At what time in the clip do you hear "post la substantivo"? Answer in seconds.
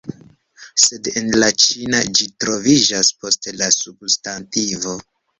3.25-4.95